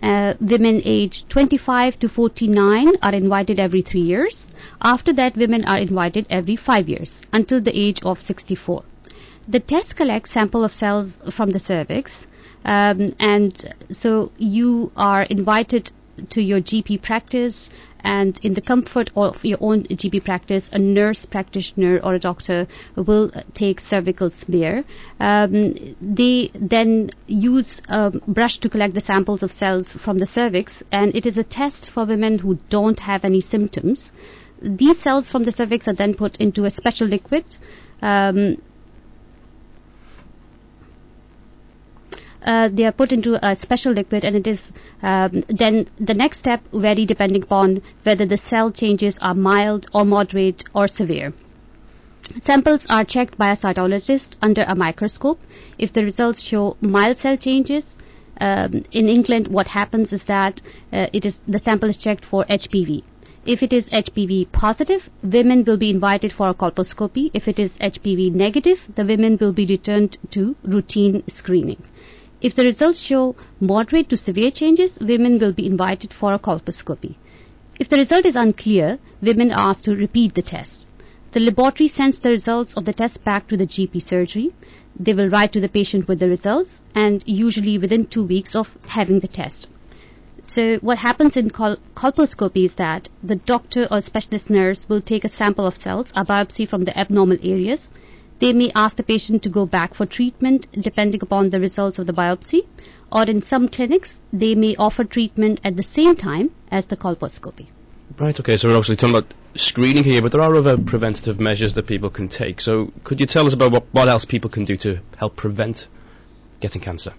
Uh, 0.00 0.34
women 0.40 0.80
aged 0.84 1.28
25 1.28 1.98
to 1.98 2.08
49 2.08 2.92
are 3.02 3.14
invited 3.14 3.58
every 3.58 3.82
three 3.82 4.02
years. 4.02 4.46
After 4.80 5.12
that, 5.14 5.36
women 5.36 5.64
are 5.64 5.78
invited 5.78 6.24
every 6.30 6.54
five 6.54 6.88
years 6.88 7.20
until 7.32 7.60
the 7.60 7.76
age 7.76 8.00
of 8.04 8.22
64. 8.22 8.84
The 9.48 9.60
test 9.60 9.96
collects 9.96 10.32
sample 10.32 10.64
of 10.64 10.74
cells 10.74 11.20
from 11.30 11.50
the 11.50 11.58
cervix, 11.58 12.26
um, 12.64 13.14
and 13.20 13.74
so 13.92 14.32
you 14.38 14.90
are 14.96 15.22
invited 15.22 15.92
to 16.30 16.42
your 16.42 16.60
GP 16.60 17.02
practice 17.02 17.70
and 18.00 18.38
in 18.42 18.54
the 18.54 18.60
comfort 18.60 19.10
of 19.16 19.44
your 19.44 19.58
own 19.60 19.82
GP 19.82 20.24
practice, 20.24 20.70
a 20.72 20.78
nurse 20.78 21.26
practitioner 21.26 21.98
or 21.98 22.14
a 22.14 22.20
doctor 22.20 22.68
will 22.94 23.30
take 23.52 23.80
cervical 23.80 24.30
smear. 24.30 24.84
Um, 25.18 25.96
they 26.00 26.52
then 26.54 27.10
use 27.26 27.82
a 27.88 28.10
brush 28.10 28.58
to 28.58 28.68
collect 28.68 28.94
the 28.94 29.00
samples 29.00 29.42
of 29.42 29.52
cells 29.52 29.92
from 29.92 30.18
the 30.18 30.26
cervix, 30.26 30.84
and 30.92 31.16
it 31.16 31.26
is 31.26 31.36
a 31.36 31.42
test 31.42 31.90
for 31.90 32.04
women 32.04 32.38
who 32.38 32.60
don't 32.68 33.00
have 33.00 33.24
any 33.24 33.40
symptoms. 33.40 34.12
These 34.62 35.00
cells 35.00 35.28
from 35.28 35.42
the 35.42 35.52
cervix 35.52 35.88
are 35.88 35.94
then 35.94 36.14
put 36.14 36.36
into 36.36 36.64
a 36.64 36.70
special 36.70 37.08
liquid. 37.08 37.44
Um, 38.02 38.58
uh, 42.46 42.68
they 42.72 42.84
are 42.84 42.92
put 42.92 43.12
into 43.12 43.34
a 43.46 43.56
special 43.56 43.92
liquid 43.92 44.24
and 44.24 44.36
it 44.36 44.46
is 44.46 44.72
um, 45.02 45.44
then 45.48 45.88
the 45.98 46.14
next 46.14 46.38
step 46.38 46.62
vary 46.72 47.04
depending 47.04 47.42
upon 47.42 47.82
whether 48.04 48.24
the 48.24 48.36
cell 48.36 48.70
changes 48.70 49.18
are 49.18 49.34
mild 49.34 49.88
or 49.92 50.04
moderate 50.04 50.64
or 50.72 50.86
severe. 50.86 51.32
Samples 52.40 52.86
are 52.88 53.04
checked 53.04 53.36
by 53.36 53.50
a 53.50 53.56
cytologist 53.56 54.36
under 54.42 54.62
a 54.62 54.74
microscope. 54.74 55.40
If 55.78 55.92
the 55.92 56.02
results 56.02 56.40
show 56.40 56.76
mild 56.80 57.18
cell 57.18 57.36
changes, 57.36 57.96
um, 58.40 58.84
in 58.92 59.08
England, 59.08 59.48
what 59.48 59.68
happens 59.68 60.12
is 60.12 60.26
that 60.26 60.60
uh, 60.92 61.06
it 61.12 61.24
is 61.24 61.40
the 61.48 61.58
sample 61.58 61.88
is 61.88 61.96
checked 61.96 62.24
for 62.24 62.44
HPV. 62.44 63.02
If 63.46 63.62
it 63.62 63.72
is 63.72 63.88
HPV 63.90 64.50
positive, 64.52 65.08
women 65.22 65.64
will 65.64 65.76
be 65.76 65.88
invited 65.90 66.32
for 66.32 66.48
a 66.48 66.54
colposcopy. 66.54 67.30
If 67.32 67.48
it 67.48 67.58
is 67.58 67.78
HPV 67.78 68.32
negative, 68.34 68.88
the 68.94 69.04
women 69.04 69.38
will 69.40 69.52
be 69.52 69.64
returned 69.66 70.18
to 70.30 70.56
routine 70.64 71.22
screening. 71.28 71.82
If 72.40 72.54
the 72.54 72.64
results 72.64 73.00
show 73.00 73.34
moderate 73.60 74.10
to 74.10 74.16
severe 74.16 74.50
changes, 74.50 74.98
women 75.00 75.38
will 75.38 75.52
be 75.52 75.66
invited 75.66 76.12
for 76.12 76.34
a 76.34 76.38
colposcopy. 76.38 77.16
If 77.80 77.88
the 77.88 77.96
result 77.96 78.26
is 78.26 78.36
unclear, 78.36 78.98
women 79.22 79.52
are 79.52 79.70
asked 79.70 79.84
to 79.86 79.96
repeat 79.96 80.34
the 80.34 80.42
test. 80.42 80.86
The 81.32 81.40
laboratory 81.40 81.88
sends 81.88 82.20
the 82.20 82.30
results 82.30 82.74
of 82.74 82.84
the 82.84 82.92
test 82.92 83.24
back 83.24 83.48
to 83.48 83.56
the 83.56 83.66
GP 83.66 84.02
surgery. 84.02 84.54
They 84.98 85.14
will 85.14 85.28
write 85.28 85.52
to 85.52 85.60
the 85.60 85.68
patient 85.68 86.08
with 86.08 86.18
the 86.18 86.28
results 86.28 86.82
and 86.94 87.22
usually 87.26 87.78
within 87.78 88.06
two 88.06 88.24
weeks 88.24 88.54
of 88.54 88.76
having 88.86 89.20
the 89.20 89.28
test. 89.28 89.68
So 90.42 90.76
what 90.76 90.98
happens 90.98 91.36
in 91.36 91.50
col- 91.50 91.78
colposcopy 91.94 92.64
is 92.66 92.74
that 92.76 93.08
the 93.22 93.36
doctor 93.36 93.88
or 93.90 94.00
specialist 94.00 94.48
nurse 94.48 94.88
will 94.88 95.00
take 95.00 95.24
a 95.24 95.28
sample 95.28 95.66
of 95.66 95.76
cells, 95.76 96.12
a 96.14 96.24
biopsy 96.24 96.68
from 96.68 96.84
the 96.84 96.96
abnormal 96.98 97.38
areas, 97.42 97.88
they 98.38 98.52
may 98.52 98.70
ask 98.74 98.96
the 98.96 99.02
patient 99.02 99.42
to 99.42 99.48
go 99.48 99.66
back 99.66 99.94
for 99.94 100.06
treatment 100.06 100.66
depending 100.72 101.22
upon 101.22 101.50
the 101.50 101.60
results 101.60 101.98
of 101.98 102.06
the 102.06 102.12
biopsy, 102.12 102.66
or 103.10 103.24
in 103.24 103.42
some 103.42 103.68
clinics, 103.68 104.20
they 104.32 104.54
may 104.54 104.76
offer 104.76 105.04
treatment 105.04 105.60
at 105.64 105.76
the 105.76 105.82
same 105.82 106.16
time 106.16 106.50
as 106.70 106.86
the 106.86 106.96
colposcopy. 106.96 107.68
Right, 108.18 108.38
okay, 108.38 108.56
so 108.56 108.68
we're 108.68 108.76
obviously 108.76 108.96
talking 108.96 109.16
about 109.16 109.34
screening 109.56 110.04
here, 110.04 110.22
but 110.22 110.32
there 110.32 110.40
are 110.40 110.54
other 110.54 110.78
preventative 110.78 111.40
measures 111.40 111.74
that 111.74 111.86
people 111.86 112.10
can 112.10 112.28
take. 112.28 112.60
So 112.60 112.92
could 113.04 113.20
you 113.20 113.26
tell 113.26 113.46
us 113.46 113.52
about 113.52 113.72
what, 113.72 113.86
what 113.92 114.08
else 114.08 114.24
people 114.24 114.50
can 114.50 114.64
do 114.64 114.76
to 114.78 115.00
help 115.16 115.36
prevent 115.36 115.88
getting 116.60 116.82
cancer? 116.82 117.12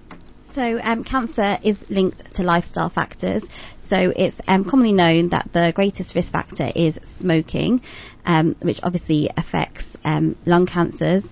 So, 0.54 0.80
um, 0.82 1.04
cancer 1.04 1.60
is 1.62 1.88
linked 1.88 2.34
to 2.34 2.44
lifestyle 2.44 2.90
factors. 2.90 3.48
So, 3.84 4.12
it's 4.16 4.42
um, 4.48 4.66
commonly 4.66 4.92
known 4.92 5.30
that 5.30 5.54
the 5.54 5.72
greatest 5.72 6.16
risk 6.16 6.32
factor 6.34 6.72
is 6.76 7.00
smoking, 7.04 7.82
um, 8.28 8.56
which 8.62 8.82
obviously 8.84 9.30
affects 9.36 9.98
um, 10.06 10.36
lung 10.46 10.68
cancers. 10.68 11.24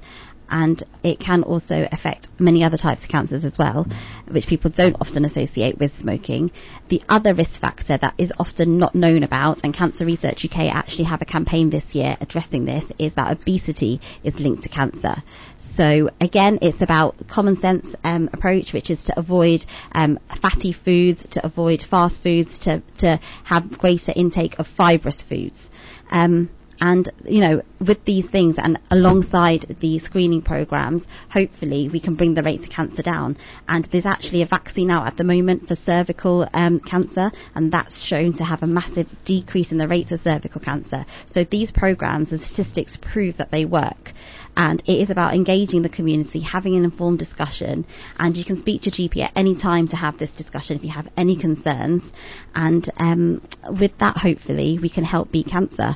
And 0.48 0.82
it 1.04 1.20
can 1.20 1.42
also 1.42 1.88
affect 1.92 2.28
many 2.40 2.64
other 2.64 2.78
types 2.78 3.02
of 3.04 3.10
cancers 3.10 3.46
as 3.46 3.58
well, 3.58 3.88
which 4.28 4.46
people 4.46 4.70
don't 4.70 4.96
often 5.02 5.26
associate 5.26 5.80
with 5.80 5.98
smoking. 5.98 6.52
The 6.90 7.02
other 7.10 7.34
risk 7.34 7.60
factor 7.60 7.98
that 7.98 8.14
is 8.20 8.32
often 8.38 8.78
not 8.78 8.94
known 8.94 9.24
about, 9.24 9.62
and 9.64 9.74
Cancer 9.74 10.06
Research 10.06 10.46
UK 10.46 10.72
actually 10.72 11.06
have 11.06 11.24
a 11.24 11.26
campaign 11.26 11.72
this 11.72 11.96
year 11.96 12.16
addressing 12.22 12.66
this, 12.66 12.86
is 13.00 13.16
that 13.16 13.32
obesity 13.32 14.00
is 14.24 14.40
linked 14.40 14.64
to 14.64 14.70
cancer. 14.70 15.16
So 15.58 16.12
again, 16.22 16.60
it's 16.62 16.82
about 16.82 17.28
common 17.28 17.56
sense 17.56 17.96
um, 18.04 18.30
approach, 18.32 18.72
which 18.72 18.92
is 18.92 19.06
to 19.06 19.20
avoid 19.20 19.66
um, 19.94 20.20
fatty 20.42 20.74
foods, 20.74 21.28
to 21.32 21.44
avoid 21.44 21.82
fast 21.82 22.22
foods, 22.22 22.60
to 22.60 22.82
to 23.00 23.20
have 23.46 23.78
greater 23.80 24.14
intake 24.16 24.60
of 24.60 24.68
fibrous 24.68 25.24
foods. 25.24 25.72
Um, 26.12 26.50
and 26.80 27.10
you 27.26 27.42
know, 27.42 27.62
with 27.80 28.04
these 28.06 28.28
things 28.28 28.58
and 28.58 28.80
alongside 28.92 29.78
the 29.80 30.00
screening 30.00 30.42
programs, 30.42 31.08
hopefully 31.30 31.90
we 31.90 32.00
can 32.00 32.16
bring 32.16 32.34
the 32.34 32.44
rates 32.44 32.66
of 32.66 32.70
cancer 32.70 33.02
down. 33.02 33.38
And 33.68 33.86
there's 33.86 34.06
actually 34.06 34.42
a 34.42 34.46
vaccine 34.46 34.92
out 34.92 35.08
at 35.08 35.18
the 35.18 35.24
moment 35.24 35.68
for 35.68 35.76
cervical 35.76 36.48
um, 36.54 36.80
cancer, 36.80 37.32
and 37.54 37.72
that's 37.72 38.04
shown 38.04 38.34
to 38.34 38.44
have 38.44 38.64
a 38.64 38.68
massive 38.68 39.08
decrease 39.26 39.72
in 39.72 39.78
the 39.78 39.88
rates 39.88 40.12
of 40.12 40.20
cervical 40.20 40.62
cancer. 40.62 41.06
So 41.28 41.44
these 41.44 41.72
programs, 41.72 42.30
the 42.30 42.38
statistics 42.38 42.98
prove 42.98 43.38
that 43.38 43.52
they 43.52 43.66
work 43.66 44.14
and 44.58 44.82
it 44.86 45.00
is 45.00 45.10
about 45.10 45.34
engaging 45.34 45.82
the 45.82 45.90
community, 45.90 46.40
having 46.40 46.76
an 46.76 46.86
informed 46.86 47.20
discussion, 47.20 47.86
and 48.18 48.38
you 48.38 48.44
can 48.44 48.58
speak 48.58 48.82
to 48.84 48.90
your 48.90 49.10
GP 49.10 49.24
at 49.24 49.32
any 49.36 49.56
time 49.56 49.88
to 49.90 49.96
have 49.96 50.18
this 50.18 50.34
discussion 50.34 50.78
if 50.78 50.84
you 50.84 50.92
have 50.92 51.10
any 51.18 51.36
concerns, 51.36 52.12
and 52.54 52.90
um, 52.98 53.42
with 53.70 53.98
that, 53.98 54.18
hopefully, 54.18 54.80
we 54.80 54.90
can 54.90 55.04
help 55.04 55.32
beat 55.32 55.48
cancer. 55.48 55.96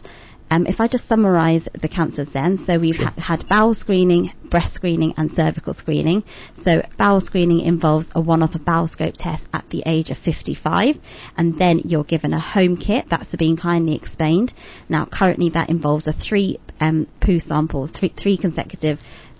Um, 0.51 0.65
if 0.65 0.81
I 0.81 0.87
just 0.87 1.05
summarise 1.05 1.67
the 1.73 1.87
cancers 1.87 2.29
then, 2.29 2.57
so 2.57 2.79
we've 2.79 2.97
ha- 2.97 3.13
had 3.17 3.47
bowel 3.47 3.73
screening, 3.73 4.33
breast 4.45 4.73
screening 4.73 5.13
and 5.17 5.31
cervical 5.31 5.73
screening. 5.73 6.23
So 6.61 6.83
bowel 6.97 7.21
screening 7.21 7.59
involves 7.61 8.11
a 8.15 8.21
one-off 8.21 8.63
bowel 8.65 8.87
scope 8.87 9.15
test 9.15 9.47
at 9.53 9.69
the 9.69 9.83
age 9.85 10.09
of 10.09 10.17
55 10.17 10.99
and 11.37 11.57
then 11.57 11.79
you're 11.85 12.03
given 12.03 12.33
a 12.33 12.39
home 12.39 12.77
kit, 12.77 13.09
that's 13.09 13.35
been 13.35 13.57
kindly 13.57 13.95
explained. 13.95 14.53
Now 14.87 15.05
currently 15.05 15.49
that 15.49 15.69
involves 15.69 16.07
a 16.07 16.13
three 16.13 16.59
um, 16.81 17.07
poo 17.19 17.39
sample, 17.39 17.87
three, 17.87 18.09
three 18.09 18.37
consecutive 18.37 18.99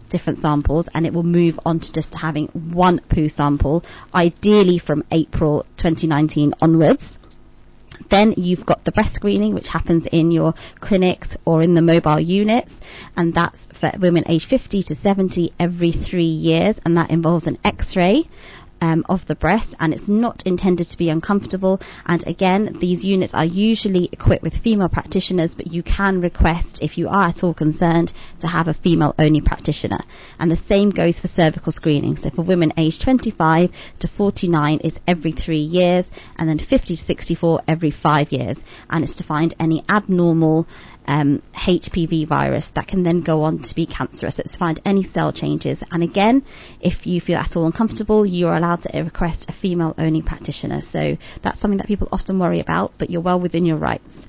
different 0.10 0.40
samples 0.40 0.90
and 0.94 1.06
it 1.06 1.14
will 1.14 1.24
move 1.24 1.60
on 1.66 1.80
to 1.80 1.92
just 1.92 2.16
having 2.16 2.48
one 2.48 3.00
poo 3.10 3.30
sample, 3.30 3.84
ideally 4.14 4.78
from 4.78 5.04
April 5.12 5.66
2019 5.78 6.54
onwards. 6.62 7.19
Then 8.08 8.34
you've 8.38 8.66
got 8.66 8.86
the 8.86 8.92
breast 8.92 9.14
screening, 9.14 9.54
which 9.54 9.68
happens 9.68 10.06
in 10.12 10.32
your 10.32 10.54
clinics 10.80 11.36
or 11.46 11.62
in 11.62 11.74
the 11.74 11.82
mobile 11.82 12.20
units, 12.20 12.80
and 13.18 13.34
that's 13.34 13.68
for 13.74 13.92
women 14.00 14.24
aged 14.28 14.46
50 14.48 14.84
to 14.84 14.96
70 14.96 15.54
every 15.60 15.92
three 15.92 16.24
years, 16.24 16.80
and 16.86 16.98
that 16.98 17.12
involves 17.12 17.46
an 17.48 17.58
X-ray 17.64 18.28
um, 18.82 19.06
of 19.10 19.26
the 19.26 19.36
breast 19.36 19.76
and 19.80 19.94
it's 19.94 20.08
not 20.08 20.44
intended 20.46 20.88
to 20.90 20.98
be 20.98 21.10
uncomfortable. 21.10 21.82
And 22.06 22.26
again, 22.28 22.78
these 22.80 23.06
units 23.06 23.34
are 23.34 23.46
usually 23.46 24.10
equipped 24.12 24.44
with 24.44 24.58
female 24.58 24.90
practitioners, 24.90 25.54
but 25.54 25.72
you 25.72 25.84
can 25.84 26.22
request, 26.22 26.80
if 26.82 26.98
you 26.98 27.10
are 27.10 27.30
at 27.30 27.44
all 27.44 27.54
concerned, 27.54 28.12
to 28.40 28.48
have 28.48 28.68
a 28.68 28.74
female 28.74 29.16
only 29.20 29.42
practitioner. 29.42 30.00
And 30.40 30.50
the 30.50 30.56
same 30.56 30.90
goes 30.90 31.20
for 31.20 31.28
cervical 31.28 31.72
screening. 31.72 32.18
So 32.18 32.30
for 32.30 32.42
women 32.42 32.74
aged 32.78 33.02
25 33.02 33.72
to 34.00 34.08
49 34.08 34.82
it's 34.84 35.00
every 35.08 35.32
three 35.32 35.60
years 35.60 36.10
and 36.38 36.50
then 36.50 36.60
50 36.60 36.96
to 36.96 37.04
64 37.04 37.62
every 37.68 37.92
five 37.92 38.32
years. 38.32 38.58
And 38.90 39.04
it's 39.04 39.16
to 39.16 39.24
find 39.24 39.54
any 39.60 39.84
abnormal 39.90 40.68
um, 41.10 41.42
HPV 41.56 42.28
virus 42.28 42.70
that 42.70 42.88
can 42.88 43.02
then 43.02 43.22
go 43.22 43.42
on 43.42 43.60
to 43.60 43.76
be 43.76 43.88
cancerous. 43.88 44.38
It's 44.38 44.54
to 44.54 44.60
find 44.60 44.80
any 44.86 45.04
cell 45.04 45.34
changes. 45.34 45.84
And 45.92 46.04
again, 46.04 46.44
if 46.80 47.08
you 47.08 47.20
feel 47.20 47.40
at 47.40 47.58
all 47.58 47.66
uncomfortable, 47.66 48.26
you're 48.26 48.56
allowed 48.56 48.84
to 48.84 49.02
request 49.02 49.50
a 49.50 49.52
female 49.52 49.96
only 49.98 50.22
practitioner. 50.22 50.82
So 50.82 51.18
that's 51.42 51.60
something 51.60 51.80
that 51.80 51.88
people 51.88 52.10
often 52.12 52.38
worry 52.38 52.60
about, 52.60 52.94
but 53.00 53.10
you're 53.10 53.22
well 53.22 53.40
within 53.40 53.66
your 53.66 53.78
rights. 53.78 54.28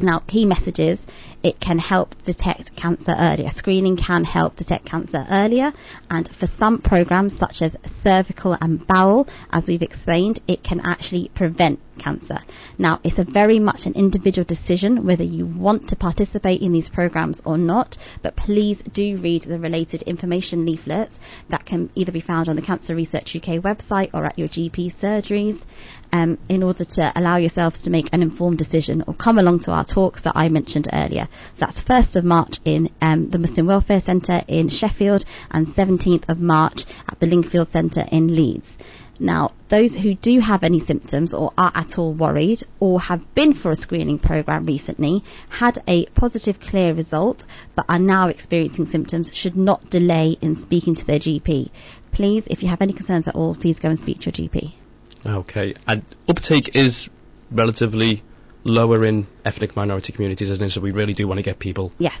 Now, 0.00 0.18
key 0.20 0.44
messages, 0.44 1.06
it 1.44 1.60
can 1.60 1.78
help 1.78 2.20
detect 2.24 2.74
cancer 2.74 3.14
earlier. 3.16 3.50
Screening 3.50 3.96
can 3.96 4.24
help 4.24 4.56
detect 4.56 4.86
cancer 4.86 5.24
earlier. 5.30 5.72
And 6.10 6.28
for 6.34 6.48
some 6.48 6.78
programs, 6.78 7.36
such 7.38 7.62
as 7.62 7.76
cervical 7.84 8.56
and 8.60 8.84
bowel, 8.84 9.28
as 9.52 9.68
we've 9.68 9.82
explained, 9.82 10.40
it 10.48 10.64
can 10.64 10.80
actually 10.80 11.30
prevent 11.34 11.78
cancer. 11.98 12.38
Now, 12.78 13.00
it's 13.04 13.18
a 13.18 13.24
very 13.24 13.58
much 13.58 13.86
an 13.86 13.94
individual 13.94 14.44
decision 14.44 15.04
whether 15.04 15.24
you 15.24 15.46
want 15.46 15.88
to 15.88 15.96
participate 15.96 16.62
in 16.62 16.72
these 16.72 16.88
programs 16.88 17.42
or 17.44 17.58
not, 17.58 17.96
but 18.22 18.36
please 18.36 18.82
do 18.82 19.16
read 19.16 19.42
the 19.42 19.58
related 19.58 20.02
information 20.02 20.66
leaflets 20.66 21.18
that 21.48 21.64
can 21.64 21.90
either 21.94 22.12
be 22.12 22.20
found 22.20 22.48
on 22.48 22.56
the 22.56 22.62
Cancer 22.62 22.94
Research 22.94 23.36
UK 23.36 23.60
website 23.62 24.10
or 24.14 24.24
at 24.24 24.38
your 24.38 24.48
GP 24.48 24.94
surgeries. 24.94 25.60
Um, 26.14 26.36
in 26.50 26.62
order 26.62 26.84
to 26.84 27.10
allow 27.16 27.36
yourselves 27.38 27.80
to 27.84 27.90
make 27.90 28.10
an 28.12 28.20
informed 28.20 28.58
decision 28.58 29.02
or 29.06 29.14
come 29.14 29.38
along 29.38 29.60
to 29.60 29.70
our 29.70 29.82
talks 29.82 30.20
that 30.22 30.34
I 30.36 30.50
mentioned 30.50 30.86
earlier. 30.92 31.26
So 31.54 31.60
that's 31.60 31.80
1st 31.80 32.16
of 32.16 32.24
March 32.24 32.58
in 32.66 32.90
um, 33.00 33.30
the 33.30 33.38
Muslim 33.38 33.66
Welfare 33.66 34.02
Centre 34.02 34.42
in 34.46 34.68
Sheffield 34.68 35.24
and 35.50 35.68
17th 35.68 36.28
of 36.28 36.38
March 36.38 36.84
at 37.08 37.18
the 37.18 37.26
Lingfield 37.26 37.68
Centre 37.68 38.06
in 38.12 38.36
Leeds. 38.36 38.76
Now, 39.18 39.52
those 39.68 39.94
who 39.94 40.14
do 40.14 40.40
have 40.40 40.64
any 40.64 40.80
symptoms 40.80 41.34
or 41.34 41.52
are 41.56 41.72
at 41.74 41.98
all 41.98 42.12
worried 42.12 42.62
or 42.80 43.00
have 43.00 43.34
been 43.34 43.54
for 43.54 43.70
a 43.70 43.76
screening 43.76 44.18
program 44.18 44.64
recently, 44.64 45.22
had 45.48 45.82
a 45.86 46.06
positive 46.06 46.60
clear 46.60 46.94
result, 46.94 47.44
but 47.74 47.84
are 47.88 47.98
now 47.98 48.28
experiencing 48.28 48.86
symptoms 48.86 49.30
should 49.34 49.56
not 49.56 49.90
delay 49.90 50.36
in 50.40 50.56
speaking 50.56 50.94
to 50.94 51.04
their 51.04 51.18
GP. 51.18 51.70
Please, 52.10 52.46
if 52.48 52.62
you 52.62 52.68
have 52.68 52.82
any 52.82 52.92
concerns 52.92 53.28
at 53.28 53.34
all, 53.34 53.54
please 53.54 53.78
go 53.78 53.88
and 53.88 53.98
speak 53.98 54.20
to 54.20 54.30
your 54.30 54.48
GP. 54.48 54.72
Okay, 55.24 55.74
and 55.86 56.04
uptake 56.28 56.74
is 56.74 57.08
relatively 57.50 58.22
lower 58.64 59.04
in 59.06 59.26
ethnic 59.44 59.76
minority 59.76 60.12
communities, 60.12 60.50
isn't 60.50 60.66
it? 60.66 60.70
So 60.70 60.80
we 60.80 60.90
really 60.90 61.14
do 61.14 61.28
want 61.28 61.38
to 61.38 61.42
get 61.42 61.58
people. 61.58 61.92
Yes. 61.98 62.20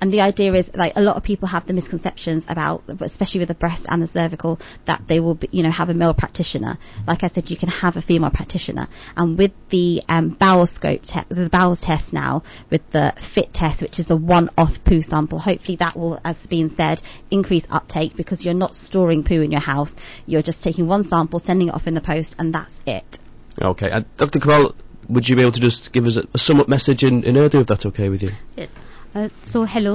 And 0.00 0.12
the 0.12 0.22
idea 0.22 0.52
is, 0.54 0.70
like, 0.74 0.94
a 0.96 1.02
lot 1.02 1.16
of 1.16 1.22
people 1.22 1.48
have 1.48 1.66
the 1.66 1.72
misconceptions 1.72 2.46
about, 2.48 2.84
especially 3.00 3.40
with 3.40 3.48
the 3.48 3.54
breast 3.54 3.86
and 3.88 4.02
the 4.02 4.06
cervical, 4.06 4.58
that 4.86 5.02
they 5.06 5.20
will, 5.20 5.34
be, 5.34 5.48
you 5.52 5.62
know, 5.62 5.70
have 5.70 5.88
a 5.90 5.94
male 5.94 6.14
practitioner. 6.14 6.78
Like 7.06 7.22
I 7.22 7.26
said, 7.26 7.50
you 7.50 7.56
can 7.56 7.68
have 7.68 7.96
a 7.96 8.02
female 8.02 8.30
practitioner. 8.30 8.88
And 9.16 9.36
with 9.36 9.52
the 9.68 10.02
um, 10.08 10.30
bowel 10.30 10.66
scope, 10.66 11.04
te- 11.04 11.20
the 11.28 11.50
bowel 11.50 11.76
test 11.76 12.12
now, 12.12 12.42
with 12.70 12.88
the 12.92 13.12
FIT 13.18 13.52
test, 13.52 13.82
which 13.82 13.98
is 13.98 14.06
the 14.06 14.16
one-off 14.16 14.82
poo 14.84 15.02
sample, 15.02 15.38
hopefully 15.38 15.76
that 15.76 15.96
will, 15.96 16.18
as 16.24 16.46
being 16.46 16.70
said, 16.70 17.02
increase 17.30 17.66
uptake 17.70 18.16
because 18.16 18.44
you're 18.44 18.54
not 18.54 18.74
storing 18.74 19.22
poo 19.22 19.42
in 19.42 19.50
your 19.50 19.60
house. 19.60 19.94
You're 20.26 20.42
just 20.42 20.64
taking 20.64 20.86
one 20.86 21.02
sample, 21.02 21.38
sending 21.38 21.68
it 21.68 21.74
off 21.74 21.86
in 21.86 21.94
the 21.94 22.00
post, 22.00 22.36
and 22.38 22.54
that's 22.54 22.80
it. 22.86 23.18
Okay, 23.60 23.90
and 23.90 24.04
Dr. 24.16 24.40
Kamal, 24.40 24.74
would 25.08 25.28
you 25.28 25.36
be 25.36 25.42
able 25.42 25.52
to 25.52 25.60
just 25.60 25.92
give 25.92 26.06
us 26.06 26.16
a, 26.16 26.26
a 26.32 26.38
sum 26.38 26.60
up 26.60 26.68
message 26.68 27.02
in, 27.02 27.24
in 27.24 27.36
Urdu 27.36 27.60
if 27.60 27.66
that's 27.66 27.84
okay 27.86 28.08
with 28.08 28.22
you? 28.22 28.30
Yes. 28.56 28.74
So 29.16 29.62
hello 29.64 29.94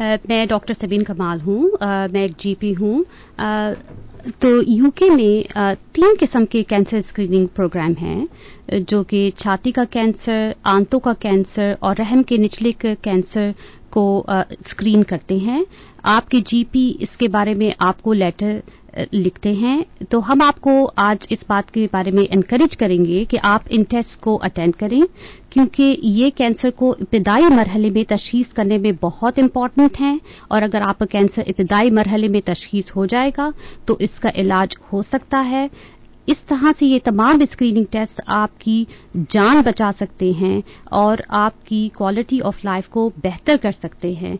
मैं 0.00 0.46
doctor 0.48 0.74
Sabeen 0.74 1.02
Kamal 1.04 1.40
हूँ. 1.40 1.70
मैं 1.82 2.24
एक 2.24 2.34
GP 2.40 2.72
हूँ. 2.72 3.04
तो 4.42 4.50
UK 4.62 5.08
में 5.10 5.44
uh, 5.44 5.76
तीन 5.94 6.14
किस्म 6.16 6.44
के 6.44 6.62
कैंसर 6.62 7.00
स्क्रीनिंग 7.00 7.48
प्रोग्राम 7.48 7.94
हैं 7.94 8.80
जो 8.82 9.02
कि 9.04 9.30
छाती 9.38 9.72
का 9.72 9.84
कैंसर 9.84 10.54
आंतों 10.66 10.98
का 10.98 11.12
कैंसर 11.22 11.76
और 11.82 11.96
रहम 11.96 12.22
के 12.22 12.38
निचले 12.38 12.72
कैंसर 12.82 13.54
को 13.92 14.04
स्क्रीन 14.68 15.02
uh, 15.02 15.08
करते 15.08 15.38
हैं. 15.38 15.64
आपके 16.04 16.40
जीपी 16.40 16.88
इसके 17.02 17.28
बारे 17.28 17.54
में 17.54 17.72
आपको 17.80 18.12
लेटर 18.12 18.62
लिखते 19.14 19.54
हैं। 19.54 19.84
तो 20.04 20.20
हम 20.20 20.42
आपको 20.42 20.84
आज 20.86 21.26
इस 21.30 21.44
बात 21.48 21.70
के 21.70 21.86
बारे 21.92 22.10
में 22.10 22.22
इनकरेज 22.22 22.74
करेंगे 22.74 23.24
कि 23.24 23.36
आप 23.36 23.68
इन 23.70 23.84
टेस्ट 23.84 24.20
को 24.20 24.36
अटेंड 24.38 24.74
करें, 24.74 25.02
क्योंकि 25.52 25.84
ये 26.04 26.30
कैंसर 26.32 26.70
को 26.72 26.94
इब्तदाई 27.02 27.48
मरहले 27.48 27.90
में 27.90 28.04
तशीस 28.04 28.52
करने 28.52 28.78
में 28.78 28.94
बहुत 28.96 29.38
इंपॉर्टेंट 29.38 29.98
है, 29.98 30.18
और 30.50 30.62
अगर 30.62 30.82
आपका 30.82 31.06
कैंसर 31.06 31.44
इब्तदाई 31.48 31.90
मरहले 31.92 32.28
में 32.28 32.40
तशीस 32.42 32.90
हो 32.96 33.06
जाएगा 33.06 33.52
तो 33.86 33.98
इसका 34.00 34.32
इलाज 34.36 34.76
हो 34.92 35.02
सकता 35.04 35.38
है। 35.40 35.68
इस 36.28 36.46
तरह 36.48 36.72
से 36.72 36.86
ये 36.86 36.98
तमाम 37.00 37.44
स्क्रीनिंग 37.44 37.86
टेस्ट 37.92 38.20
आपकी 38.32 38.86
जान 39.30 39.62
बचा 39.62 39.90
सकते 39.92 40.32
हैं 40.32 40.62
और 40.92 41.22
आपकी 41.36 41.88
क्वालिटी 41.96 42.40
ऑफ़ 42.42 42.60
लाइफ 42.64 42.88
को 42.88 43.08
बेहतर 43.22 43.56
कर 43.56 43.72
सकते 43.72 44.12
हैं। 44.14 44.38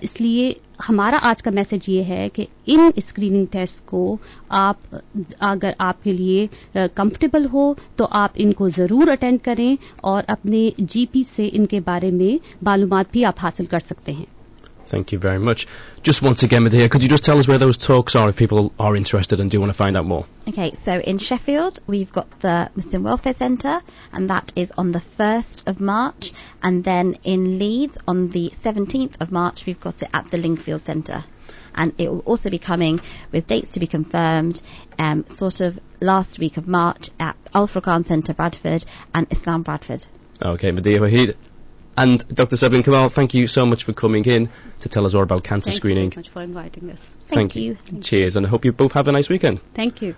इसलिए 0.00 0.54
हमारा 0.82 1.18
आज 1.20 1.40
का 1.40 1.50
मैसेज 1.50 1.86
ये 1.88 2.02
है 2.02 2.28
कि 2.28 2.46
इन 2.68 2.92
स्क्रीनिंग 2.98 3.46
टेस्ट 3.48 3.84
को 3.86 4.18
आप, 4.52 4.78
अगर 5.42 5.74
आपके 5.80 6.12
लिए 6.12 6.48
कंफर्टेबल 6.76 7.46
हो 7.46 7.74
तो 7.98 8.04
आप 8.04 8.36
इनको 8.36 8.68
ज़रूर 8.70 9.10
अटेंड 9.10 9.40
करें 9.40 9.76
और 10.04 10.24
अपने 10.28 10.72
जीपी 10.82 11.24
से 11.26 11.46
इनके 11.46 11.80
बारे 11.82 12.10
में 12.10 12.38
मालूम 12.64 13.02
भी 13.12 13.22
आप 13.22 13.40
हासिल 13.40 13.66
कर 13.66 13.80
सकते 13.80 14.12
हैं। 14.12 14.26
Thank 14.94 15.10
you 15.10 15.18
very 15.18 15.40
much. 15.40 15.66
Just 16.04 16.22
once 16.22 16.44
again, 16.44 16.62
Madeeha, 16.62 16.88
could 16.88 17.02
you 17.02 17.08
just 17.08 17.24
tell 17.24 17.36
us 17.36 17.48
where 17.48 17.58
those 17.58 17.76
talks 17.76 18.14
are 18.14 18.28
if 18.28 18.36
people 18.36 18.72
are 18.78 18.94
interested 18.94 19.40
and 19.40 19.50
do 19.50 19.58
want 19.58 19.70
to 19.70 19.76
find 19.76 19.96
out 19.96 20.06
more? 20.06 20.24
Okay, 20.46 20.72
so 20.74 21.00
in 21.00 21.18
Sheffield, 21.18 21.80
we've 21.88 22.12
got 22.12 22.28
the 22.38 22.70
Muslim 22.76 23.02
Welfare 23.02 23.34
Centre, 23.34 23.80
and 24.12 24.30
that 24.30 24.52
is 24.54 24.70
on 24.78 24.92
the 24.92 25.02
1st 25.18 25.66
of 25.66 25.80
March. 25.80 26.32
And 26.62 26.84
then 26.84 27.16
in 27.24 27.58
Leeds, 27.58 27.98
on 28.06 28.30
the 28.30 28.52
17th 28.62 29.20
of 29.20 29.32
March, 29.32 29.66
we've 29.66 29.80
got 29.80 30.00
it 30.00 30.10
at 30.14 30.30
the 30.30 30.38
Lingfield 30.38 30.84
Centre. 30.84 31.24
And 31.74 31.92
it 31.98 32.08
will 32.08 32.20
also 32.20 32.48
be 32.48 32.60
coming 32.60 33.00
with 33.32 33.48
dates 33.48 33.72
to 33.72 33.80
be 33.80 33.88
confirmed, 33.88 34.62
um, 34.96 35.26
sort 35.26 35.60
of 35.60 35.80
last 36.00 36.38
week 36.38 36.56
of 36.56 36.68
March 36.68 37.10
at 37.18 37.36
Al 37.52 37.66
Furqan 37.66 38.06
Centre, 38.06 38.32
Bradford, 38.32 38.84
and 39.12 39.26
Islam 39.32 39.64
Bradford. 39.64 40.06
Okay, 40.40 40.70
Madeeha 40.70 41.00
Waheed. 41.00 41.34
And 41.96 42.26
Dr. 42.34 42.56
Sabin 42.56 42.82
Kamal, 42.82 43.08
thank 43.08 43.34
you 43.34 43.46
so 43.46 43.64
much 43.64 43.84
for 43.84 43.92
coming 43.92 44.24
in 44.24 44.48
to 44.80 44.88
tell 44.88 45.06
us 45.06 45.14
all 45.14 45.22
about 45.22 45.44
cancer 45.44 45.70
thank 45.70 45.76
screening. 45.76 46.10
Thank 46.10 46.16
you 46.16 46.22
so 46.24 46.28
much 46.28 46.32
for 46.32 46.42
inviting 46.42 46.90
us. 46.90 46.98
Thank, 46.98 47.52
thank 47.52 47.56
you. 47.56 47.62
you. 47.62 47.74
Thank 47.86 48.04
Cheers, 48.04 48.36
and 48.36 48.46
I 48.46 48.48
hope 48.48 48.64
you 48.64 48.72
both 48.72 48.92
have 48.92 49.08
a 49.08 49.12
nice 49.12 49.28
weekend. 49.28 49.60
Thank 49.74 50.02
you. 50.02 50.16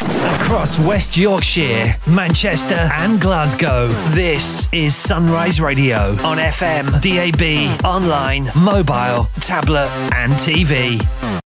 Across 0.00 0.78
West 0.80 1.16
Yorkshire, 1.16 1.96
Manchester, 2.06 2.88
and 2.92 3.20
Glasgow, 3.20 3.88
this 4.10 4.68
is 4.72 4.96
Sunrise 4.96 5.60
Radio 5.60 6.12
on 6.24 6.38
FM, 6.38 6.86
DAB, 7.02 7.84
online, 7.84 8.50
mobile, 8.56 9.28
tablet, 9.40 9.88
and 10.14 10.32
TV. 10.34 11.42